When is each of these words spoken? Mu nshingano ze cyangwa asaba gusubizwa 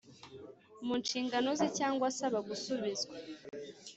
Mu 0.85 0.93
nshingano 1.01 1.49
ze 1.59 1.67
cyangwa 1.77 2.05
asaba 2.11 2.39
gusubizwa 2.49 3.15